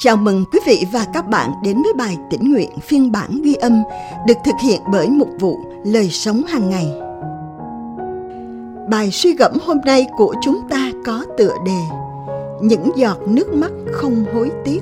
[0.00, 3.54] Chào mừng quý vị và các bạn đến với bài tĩnh nguyện phiên bản ghi
[3.54, 3.82] âm
[4.26, 6.86] được thực hiện bởi mục vụ Lời sống hàng ngày.
[8.90, 11.80] Bài suy gẫm hôm nay của chúng ta có tựa đề
[12.62, 14.80] Những giọt nước mắt không hối tiếc.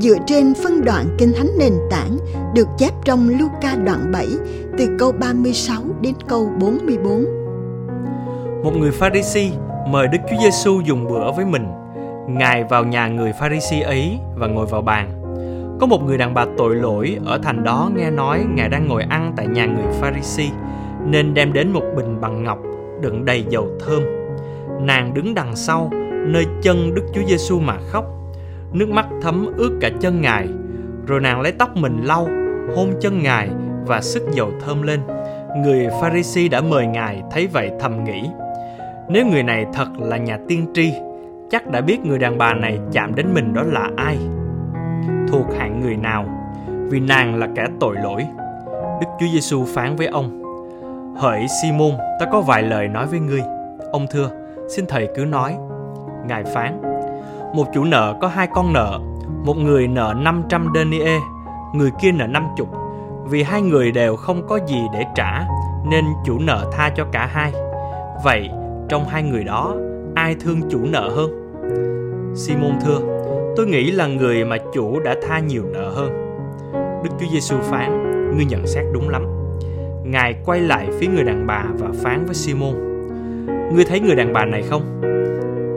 [0.00, 2.16] Dựa trên phân đoạn Kinh Thánh nền tảng
[2.54, 4.28] được chép trong Luca đoạn 7
[4.78, 7.24] từ câu 36 đến câu 44.
[8.64, 9.50] Một người Pharisee
[9.88, 11.66] mời Đức Chúa Giêsu dùng bữa với mình.
[12.28, 15.10] Ngài vào nhà người Pharisee ấy và ngồi vào bàn.
[15.80, 19.02] Có một người đàn bà tội lỗi ở thành đó nghe nói Ngài đang ngồi
[19.02, 20.50] ăn tại nhà người Pharisee
[21.06, 22.58] nên đem đến một bình bằng ngọc
[23.00, 24.02] đựng đầy dầu thơm.
[24.80, 25.90] Nàng đứng đằng sau
[26.26, 28.04] nơi chân Đức Chúa Giêsu mà khóc.
[28.72, 30.48] Nước mắt thấm ướt cả chân Ngài.
[31.06, 32.28] Rồi nàng lấy tóc mình lau,
[32.76, 33.48] hôn chân Ngài
[33.86, 35.00] và sức dầu thơm lên.
[35.64, 38.22] Người Pharisee đã mời Ngài thấy vậy thầm nghĩ
[39.08, 40.92] nếu người này thật là nhà tiên tri,
[41.52, 44.18] chắc đã biết người đàn bà này chạm đến mình đó là ai.
[45.28, 46.24] Thuộc hạng người nào,
[46.90, 48.26] vì nàng là kẻ tội lỗi.
[49.00, 50.42] Đức Chúa Giêsu phán với ông:
[51.16, 53.42] Hỡi Simon, ta có vài lời nói với ngươi.
[53.92, 54.30] Ông thưa,
[54.68, 55.56] xin thầy cứ nói.
[56.26, 56.82] Ngài phán:
[57.54, 59.00] Một chủ nợ có hai con nợ,
[59.44, 61.22] một người nợ 500 denier,
[61.74, 62.66] người kia nợ 50.
[63.24, 65.44] Vì hai người đều không có gì để trả,
[65.84, 67.52] nên chủ nợ tha cho cả hai.
[68.24, 68.50] Vậy,
[68.88, 69.74] trong hai người đó
[70.14, 71.41] ai thương chủ nợ hơn
[72.34, 73.00] simon thưa,
[73.56, 76.10] tôi nghĩ là người mà chủ đã tha nhiều nợ hơn.
[77.04, 78.02] Đức chúa giêsu phán,
[78.36, 79.26] ngươi nhận xét đúng lắm.
[80.04, 82.74] Ngài quay lại phía người đàn bà và phán với simon,
[83.74, 84.82] ngươi thấy người đàn bà này không?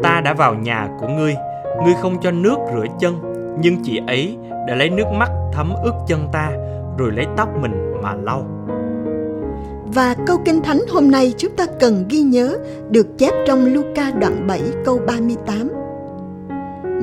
[0.04, 1.36] Ta đã vào nhà của ngươi
[1.84, 3.16] ngươi không cho nước rửa chân,
[3.62, 6.52] nhưng chị ấy đã lấy nước mắt thấm ướt chân ta,
[6.98, 8.46] rồi lấy tóc mình mà lau
[9.94, 12.58] và câu kinh thánh hôm nay chúng ta cần ghi nhớ
[12.90, 15.70] được chép trong Luca đoạn 7 câu 38.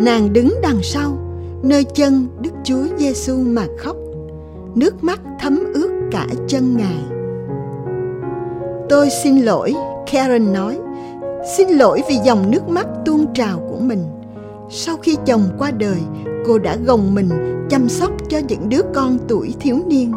[0.05, 1.19] Nàng đứng đằng sau,
[1.63, 3.97] nơi chân Đức Chúa Giêsu mà khóc,
[4.75, 6.99] nước mắt thấm ướt cả chân Ngài.
[8.89, 9.75] Tôi xin lỗi,
[10.13, 10.79] Karen nói,
[11.57, 14.05] xin lỗi vì dòng nước mắt tuôn trào của mình.
[14.71, 15.99] Sau khi chồng qua đời,
[16.47, 17.29] cô đã gồng mình
[17.71, 20.13] chăm sóc cho những đứa con tuổi thiếu niên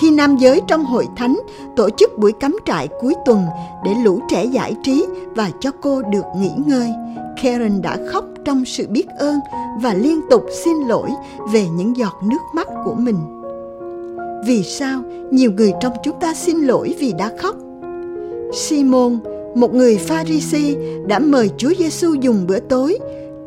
[0.00, 1.38] khi nam giới trong hội thánh
[1.76, 3.44] tổ chức buổi cắm trại cuối tuần
[3.84, 5.06] để lũ trẻ giải trí
[5.36, 6.90] và cho cô được nghỉ ngơi,
[7.42, 9.38] Karen đã khóc trong sự biết ơn
[9.82, 11.10] và liên tục xin lỗi
[11.52, 13.16] về những giọt nước mắt của mình.
[14.46, 17.56] Vì sao nhiều người trong chúng ta xin lỗi vì đã khóc?
[18.52, 19.18] Simon,
[19.54, 20.74] một người Pharisee
[21.06, 22.98] đã mời Chúa Giêsu dùng bữa tối.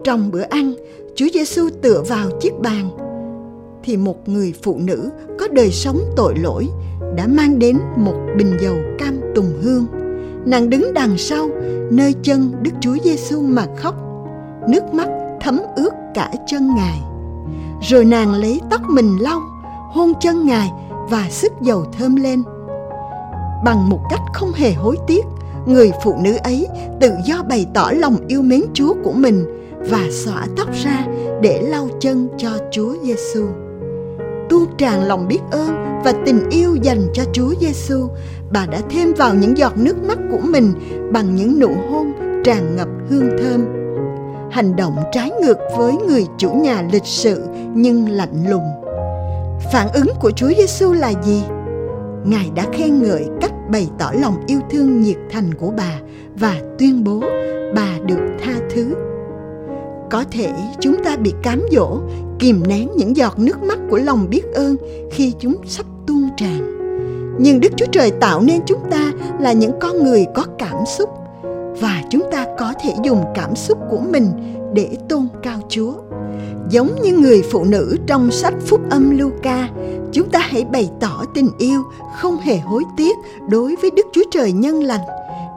[0.04, 0.74] Trong bữa ăn,
[1.16, 2.90] Chúa Giêsu tựa vào chiếc bàn
[3.84, 5.10] thì một người phụ nữ
[5.40, 6.70] có đời sống tội lỗi
[7.16, 9.86] đã mang đến một bình dầu cam tùng hương.
[10.46, 11.50] Nàng đứng đằng sau,
[11.92, 13.96] nơi chân Đức Chúa Giêsu mà khóc,
[14.70, 15.08] nước mắt
[15.42, 17.02] thấm ướt cả chân Ngài.
[17.82, 19.40] Rồi nàng lấy tóc mình lau,
[19.92, 20.72] hôn chân Ngài
[21.10, 22.44] và sức dầu thơm lên.
[23.66, 25.26] Bằng một cách không hề hối tiếc,
[25.66, 26.68] người phụ nữ ấy
[27.00, 29.46] tự do bày tỏ lòng yêu mến Chúa của mình
[29.90, 31.08] và xõa tóc ra
[31.42, 33.48] để lau chân cho Chúa Giêsu
[34.52, 38.08] tuôn tràn lòng biết ơn và tình yêu dành cho Chúa Giêsu,
[38.52, 40.74] bà đã thêm vào những giọt nước mắt của mình
[41.12, 42.14] bằng những nụ hôn
[42.44, 43.66] tràn ngập hương thơm.
[44.52, 48.64] Hành động trái ngược với người chủ nhà lịch sự nhưng lạnh lùng.
[49.74, 51.44] Phản ứng của Chúa Giêsu là gì?
[52.26, 56.00] Ngài đã khen ngợi cách bày tỏ lòng yêu thương nhiệt thành của bà
[56.40, 57.24] và tuyên bố
[57.76, 58.96] bà được tha thứ
[60.12, 62.00] có thể chúng ta bị cám dỗ
[62.42, 64.76] kìm nén những giọt nước mắt của lòng biết ơn
[65.12, 66.78] khi chúng sắp tuôn tràn
[67.40, 71.10] nhưng đức chúa trời tạo nên chúng ta là những con người có cảm xúc
[71.82, 74.26] và chúng ta có thể dùng cảm xúc của mình
[74.74, 75.94] để tôn cao chúa.
[76.70, 79.70] Giống như người phụ nữ trong sách phúc âm Luca,
[80.12, 81.84] chúng ta hãy bày tỏ tình yêu
[82.18, 83.18] không hề hối tiếc
[83.50, 85.02] đối với Đức Chúa Trời nhân lành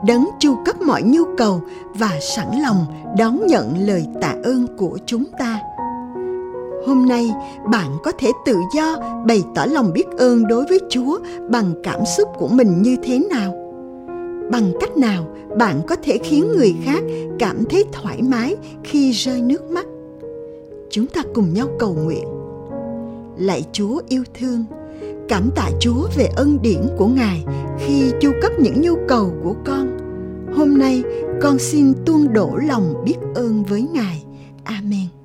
[0.05, 1.61] đấng chu cấp mọi nhu cầu
[1.93, 2.85] và sẵn lòng
[3.17, 5.59] đón nhận lời tạ ơn của chúng ta
[6.85, 7.31] hôm nay,
[7.71, 8.95] bạn có thể tự do
[9.27, 13.19] bày tỏ lòng biết ơn đối với chúa bằng cảm xúc của mình như thế
[13.29, 13.53] nào
[14.51, 15.25] bằng cách nào
[15.57, 17.03] bạn có thể khiến người khác
[17.39, 19.85] cảm thấy thoải mái khi rơi nước mắt
[20.89, 22.35] chúng ta cùng nhau cầu nguyện
[23.37, 24.65] lạy chúa yêu thương,
[25.29, 27.43] cảm tạ Chúa về ân điển của Ngài
[27.79, 29.97] khi chu cấp những nhu cầu của con.
[30.55, 31.03] Hôm nay,
[31.41, 34.23] con xin tuôn đổ lòng biết ơn với Ngài.
[34.63, 35.24] Amen.